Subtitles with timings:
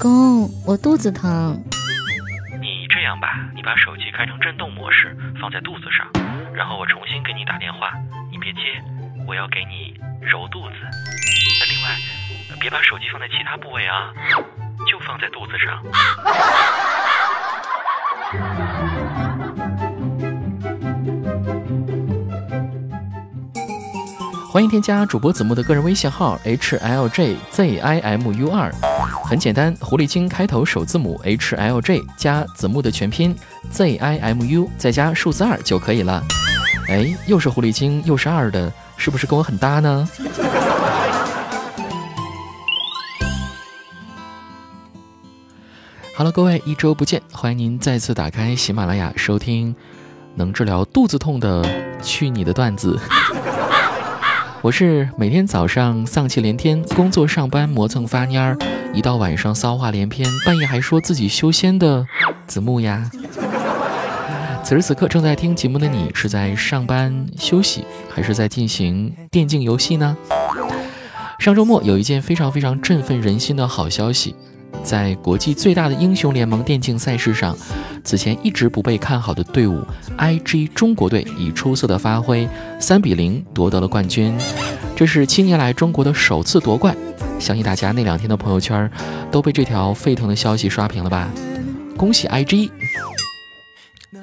[0.00, 1.62] 公，我肚子疼。
[2.58, 6.08] 你这样吧，你把手机开成震动模式，放在肚子上，
[6.54, 7.92] 然后我重新给你打电话，
[8.32, 8.60] 你别接，
[9.26, 10.76] 我要给你揉肚子。
[11.68, 11.98] 另外，
[12.58, 14.10] 别把手机放在其他部位啊，
[14.90, 15.84] 就放在肚子上。
[24.50, 28.68] 欢迎添加主播子木的个人微信号 h l j z i m u 二，
[29.30, 33.32] 很简单，狐狸精开头首字母 h l j 加子木的全拼
[33.70, 36.20] z i m u 再加数字二就可以了。
[36.88, 40.08] 哎，又是狐狸精又是二的，是不是跟我很搭呢
[46.12, 49.72] 好了各位，一周不见，欢迎您再次打开喜马拉雅收听
[50.34, 51.64] 能治疗肚子痛的
[52.02, 52.98] 去你的段子。
[54.62, 58.58] 我是每天早上丧气连天，工作上班磨蹭发蔫儿，
[58.92, 62.06] 一到晚上骚话连篇，半夜还说自己修仙的
[62.46, 63.10] 子木呀。
[64.62, 70.14] 此时此刻正在听节目的你，是在上班休息，还是在进行电竞游戏呢？
[71.38, 74.34] 上周末有一件非常非常振奋人心的好消息。
[74.82, 77.56] 在国际最大的英雄联盟电竞赛事上，
[78.02, 79.84] 此前一直不被看好的队伍
[80.16, 84.36] IG 中国队以出色的发挥，三比零夺得了冠军。
[84.96, 86.96] 这是七年来中国的首次夺冠。
[87.38, 88.90] 相信大家那两天的朋友圈
[89.30, 91.28] 都被这条沸腾的消息刷屏了吧？
[91.96, 92.70] 恭喜 IG！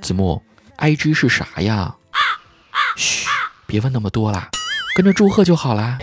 [0.00, 0.42] 子木
[0.78, 1.94] ，IG 是啥呀？
[2.96, 3.28] 嘘，
[3.66, 4.48] 别问那么多啦，
[4.96, 5.98] 跟着祝贺就好啦。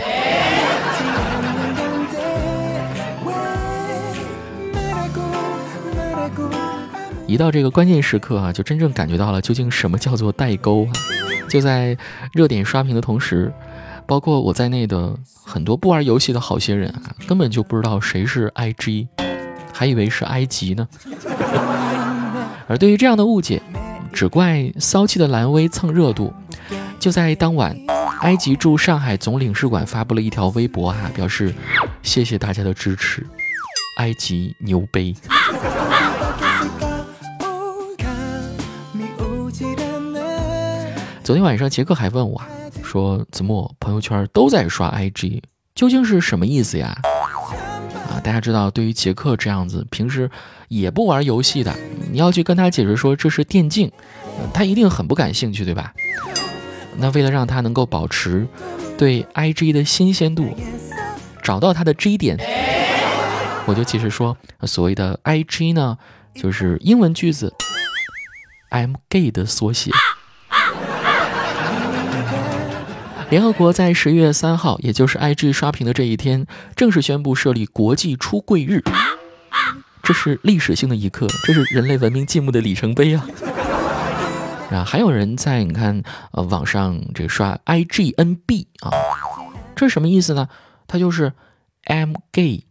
[7.32, 10.92] 一到这个关键时刻啊，就真正感觉到了究竟什么叫做代沟啊！
[11.48, 11.98] 就在
[12.34, 13.50] 热点刷屏的同时，
[14.06, 19.08] 包括我在内的很多不玩游戏的好些人啊，根本就不知道谁是 IG，
[19.72, 20.86] 还以为是埃及呢。
[22.68, 23.62] 而对于这样的误解，
[24.12, 26.34] 只怪骚气的蓝威蹭热度。
[27.00, 27.74] 就在当晚，
[28.24, 31.56] 埃及驻上海总领事馆发布了一条微博啊，表示
[32.04, 33.26] 谢谢大家的支持，
[34.00, 35.16] 埃及牛杯。
[41.32, 42.42] 昨天晚上，杰克还问我，
[42.84, 45.42] 说子墨朋友圈都在刷 IG，
[45.74, 46.94] 究竟是什么意思呀？
[48.10, 50.30] 啊，大家知道，对于杰克这样子平时
[50.68, 51.74] 也不玩游戏的，
[52.12, 53.90] 你要去跟他解释说这是电竞，
[54.54, 55.94] 他一定很不感兴趣，对吧？
[56.98, 58.46] 那为了让他能够保持
[58.98, 60.54] 对 IG 的新鲜度，
[61.42, 62.38] 找到他的 G 点，
[63.66, 65.98] 我就解释说，所谓的 IG 呢，
[66.36, 67.54] 就是英文句子
[68.70, 69.92] I'm gay 的缩写。
[73.32, 78.84] 联合国在十月三号，也就是 IG 刷屏的这一天，正式宣布设立国际出柜日。
[80.04, 83.26] 这是历史性的一刻，这是人类文明进步的里程碑啊！
[84.70, 86.04] 啊，还有人在你看
[86.34, 88.92] 呃网上这刷 IGNB 啊，
[89.78, 90.50] 这是什么意思呢？
[90.86, 91.32] 它就是
[91.86, 92.66] M Gay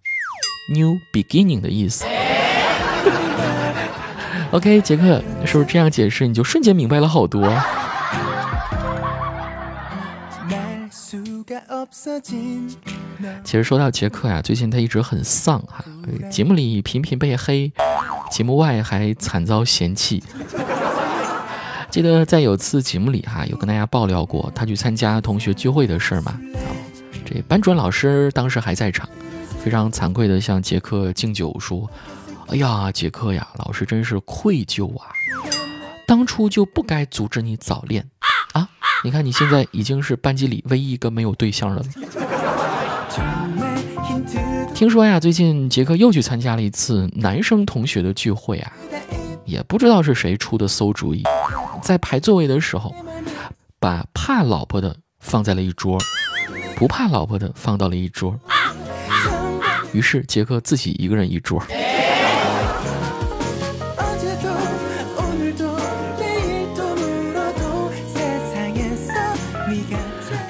[0.74, 2.04] new beginning 的意思。
[4.52, 7.50] OK，杰克是不是这样解释你就瞬间明白了好多？
[13.44, 15.84] 其实说到杰克呀，最近他一直很丧哈，
[16.30, 17.70] 节目里频频被黑，
[18.30, 20.22] 节目外还惨遭嫌弃。
[21.90, 26.40] 记得在有次节目里哈，有跟大家爆料过他去参加同学聚会的事儿嘛？
[27.26, 29.06] 这班主任老师当时还在场，
[29.62, 31.86] 非常惭愧的向杰克敬酒说
[32.48, 35.08] ：“哎呀，杰克呀，老师真是愧疚啊，
[36.06, 38.08] 当初就不该阻止你早恋。”
[39.02, 41.82] 你看，你现在已经是班级里唯一一个没有对象的了。
[44.74, 48.72] 听说呀，最近杰克又去参加了一次男生同学的聚会啊，
[49.44, 51.22] 也不知道是谁出的馊主意，
[51.82, 52.94] 在排座位的时候，
[53.78, 55.98] 把怕老婆的放在了一桌，
[56.76, 58.38] 不怕老婆的放到了一桌，
[59.92, 61.62] 于是杰克自己一个人一桌。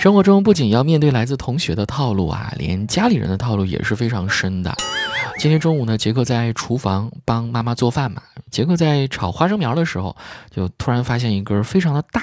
[0.01, 4.75] 生活中不仅要面对来自同学的套路啊，连家里人的套路也是非常深的。
[5.39, 8.23] 今天中午呢，杰克在厨房帮妈妈做饭嘛。
[8.51, 10.17] 杰克在炒花生苗的时候，
[10.51, 12.23] 就突然发现一根非常的大，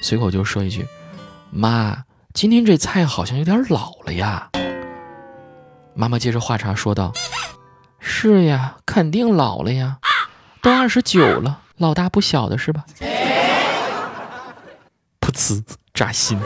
[0.00, 0.86] 随口就说一句
[1.52, 2.02] ：“妈，
[2.32, 4.48] 今天这菜好像有点老了呀。”
[5.92, 7.12] 妈妈接着话茬说道
[8.00, 9.98] ：“是呀，肯定老了呀，
[10.62, 12.86] 都二十九了，老大不小的是吧？”
[15.20, 15.62] 噗呲，
[15.92, 16.40] 扎心。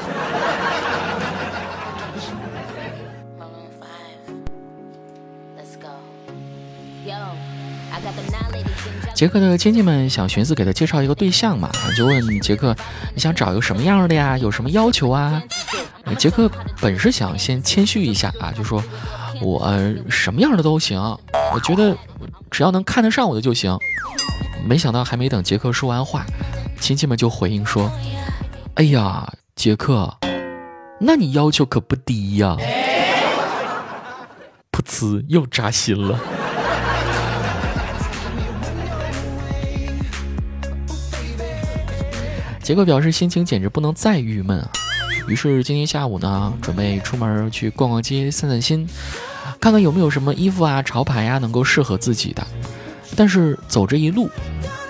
[9.20, 12.74] 杰克的亲戚们想寻思给他介绍一个对象嘛，就问杰克
[13.14, 14.38] ：“你想找一个什么样的呀？
[14.38, 15.42] 有什么要求啊？”
[16.16, 16.50] 杰克
[16.80, 18.82] 本是想先谦虚一下啊，就说
[19.42, 19.70] ：“我
[20.08, 20.98] 什么样的都行，
[21.52, 21.94] 我觉得
[22.50, 23.76] 只要能看得上我的就行。”
[24.64, 26.24] 没想到还没等杰克说完话，
[26.80, 27.92] 亲戚们就回应说
[28.76, 30.16] ：“哎呀，杰克，
[30.98, 32.56] 那你要求可不低呀！”
[34.72, 36.18] 噗呲，又扎心了。
[42.70, 44.70] 杰克表示心情简直不能再郁闷啊！
[45.26, 48.88] 于是今天下午呢，准备出门去逛逛街、散散心，
[49.60, 52.46] 看看有没有什么衣服啊、潮牌呀能够适合自己的。
[53.16, 54.30] 但是走这一路，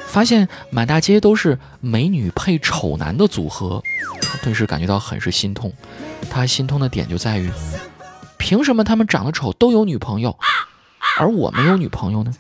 [0.07, 3.83] 发现满大街都是美女配丑男的组合，
[4.43, 5.73] 顿时感觉到很是心痛。
[6.29, 7.51] 他心痛的点就在于，
[8.37, 10.39] 凭什么他们长得丑都有女朋友，
[11.19, 12.31] 而我没有女朋友呢？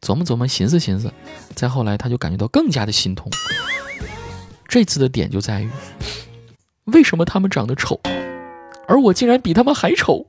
[0.00, 1.12] 琢磨琢磨，寻思寻思，
[1.54, 3.30] 再后来他就感觉到更加的心痛。
[4.66, 5.70] 这次的点就在于，
[6.84, 8.00] 为什么他们长得丑，
[8.86, 10.26] 而我竟然比他们还丑？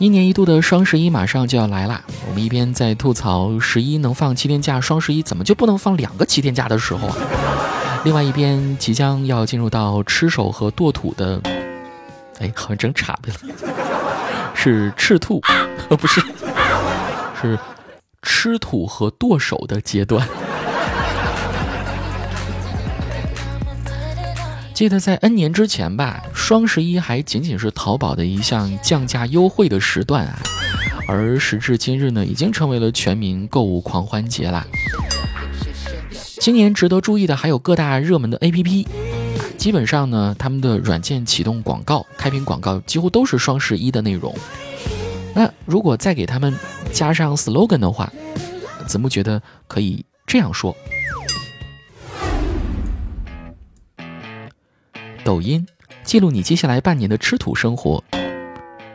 [0.00, 2.02] 一年一度的双十一马上就要来啦！
[2.26, 7.16] 我们一边在吐槽十一能放七天假，双十一怎么就不能放两个七天假的时候啊？
[8.02, 11.38] 另外一边即将要进入到吃手和剁土的，
[12.38, 13.34] 哎，好像整岔了，
[14.54, 15.38] 是赤兔，
[15.90, 16.22] 呃， 不是，
[17.38, 17.58] 是
[18.22, 20.26] 吃土和剁手的阶段。
[24.80, 30.40] 记得在 N 年之前吧，双十一还仅仅是淘宝的一项降价优惠的时段啊，
[31.06, 34.66] 而时至今日呢，已经成为了全民购物狂欢节啦。
[36.40, 38.86] 今年值得注意的还有各大热门的 APP，
[39.58, 44.34] 基本上呢，他们的软件启动广告、开屏广告几乎都是双十一的内容。
[45.34, 46.54] 那如果再给他们
[46.90, 48.10] 加上 slogan 的话，
[48.86, 50.74] 子木觉得可以这样说。
[55.30, 55.64] 抖音
[56.02, 58.02] 记录你接下来半年的吃土生活，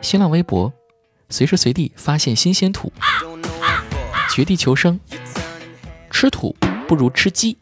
[0.02, 0.70] 新浪微博
[1.30, 2.92] 随时随地发现新鲜土，
[4.30, 5.00] 绝地求生，
[6.10, 6.54] 吃土
[6.86, 7.56] 不如吃鸡。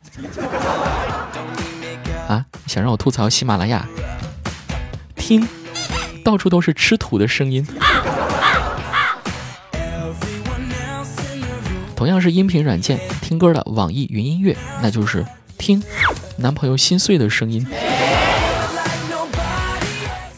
[2.27, 3.87] 啊，想让我吐槽喜马拉雅？
[5.15, 5.47] 听，
[6.25, 7.65] 到处都是吃土的声音。
[11.95, 15.25] 同样是音频软件，听歌的网易云音乐，那就是
[15.59, 15.81] 听
[16.39, 17.65] 男朋友心碎的声音。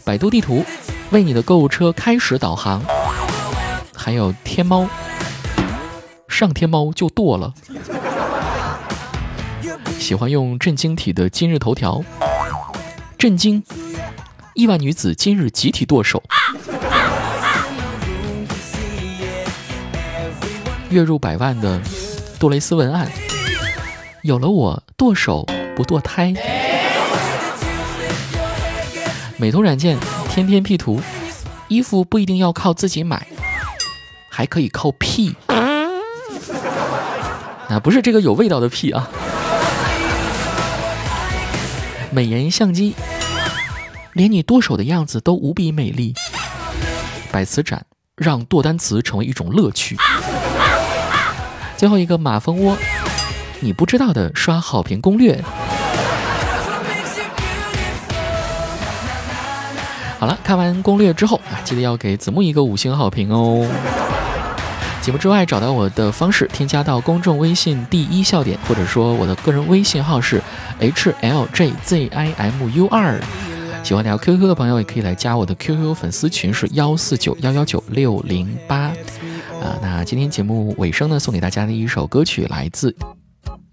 [0.07, 0.63] 百度地图
[1.09, 2.81] 为你的购物车开始导航，
[3.93, 4.87] 还有天猫，
[6.29, 7.53] 上天猫就剁了。
[9.99, 12.01] 喜欢用震惊体的今日头条，
[13.17, 13.61] 震惊！
[14.53, 16.23] 亿万女子今日集体剁手，
[20.89, 21.81] 月入百万的
[22.39, 23.11] 杜蕾斯文案，
[24.21, 25.45] 有了我剁手
[25.75, 26.33] 不剁胎。
[29.39, 29.95] 美图软件
[30.29, 30.99] 天天 P 图，
[31.67, 33.27] 衣服不一定要靠自己买，
[34.29, 35.35] 还可以靠 P。
[37.69, 39.07] 啊，不是这个有味道的 P 啊。
[42.09, 42.95] 美颜相机，
[44.13, 46.15] 连你剁手的样子都无比美丽。
[47.31, 49.95] 百词斩，让剁单词成为一种乐趣。
[51.75, 52.75] 最后一个马蜂窝，
[53.59, 55.43] 你不知道的刷好评攻略。
[60.19, 63.67] 好了，看完攻略之后啊，记得要给子木一个五星好评哦。
[65.01, 70.41] 节目之外找到我的方式，添加到公众微信第一笑点，或者说我的个人微信号是
[70.79, 73.17] h l j z i m u 二。
[73.83, 78.91] 喜欢聊 QQ 的朋友也可以来加我的 QQ 粉丝群，是幺四九幺幺九六零八。
[79.61, 82.93] 啊，那今天节目尾声呢，送给大家的一首歌曲来自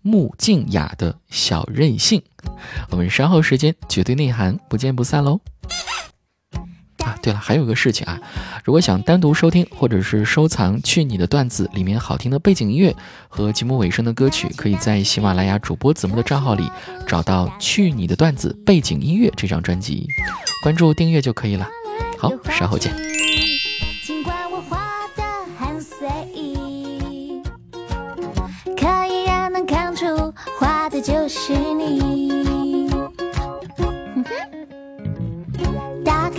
[0.02, 2.22] 穆静雅的小任性。
[2.90, 5.40] 我们稍后时间绝对内涵不见不散喽。
[7.24, 8.20] 对了，还有个事情啊，
[8.64, 12.94] 如果想单独收听或者是收藏《去你的段子》里面好听的背景音乐
[13.30, 16.70] 和节目尾声的歌曲，可以在喜马拉雅主播子木的账号里
[17.06, 20.06] 找到《去你的段子》背景音乐这张专辑，
[20.62, 21.66] 关注订阅就可以了。
[22.18, 23.23] 好，稍后见。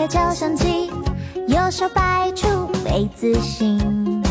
[0.08, 0.92] 照相机
[1.48, 2.48] 右手摆出
[2.86, 4.22] v 字形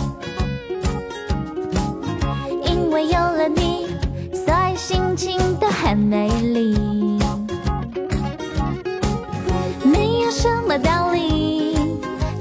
[2.62, 3.87] 因为有了你
[4.33, 7.19] 所以心情都很美丽。
[9.83, 11.76] 没有什么道理？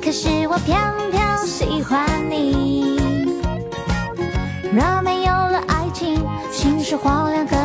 [0.01, 0.77] 可是我偏
[1.11, 2.99] 偏喜欢你。
[4.71, 7.62] 若没有了爱情心是荒凉的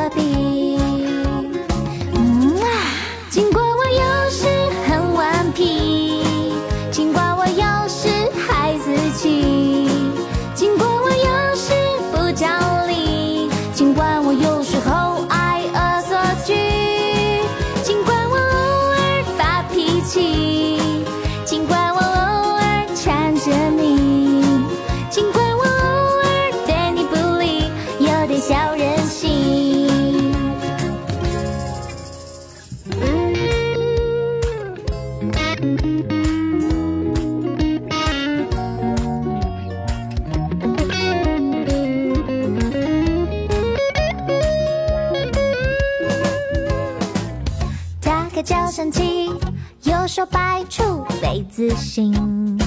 [51.39, 52.59] 出杯子心。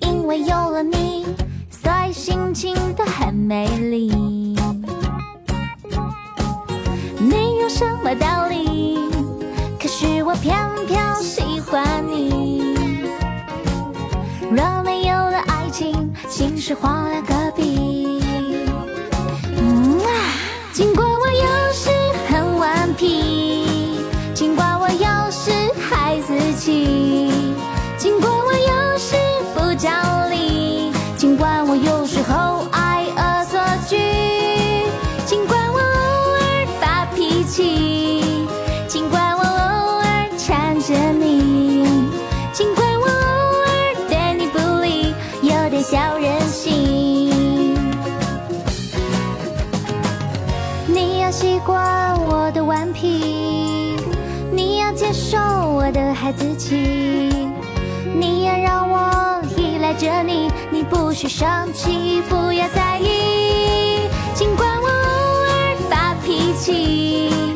[0.00, 1.26] 因为有了你，
[1.70, 4.56] 所以心情都很美丽。
[7.20, 8.98] 没有什么道理，
[9.80, 12.74] 可是我偏偏喜欢你。
[14.50, 18.22] 若没有了爱情，心是荒凉隔壁。
[19.56, 20.08] 嗯啊，
[20.72, 21.07] 尽管
[56.20, 56.74] 孩子气，
[58.12, 64.08] 你要让我依赖着你，你不许生气，不要在意。
[64.34, 64.92] 尽管我偶
[65.46, 67.47] 尔发脾气，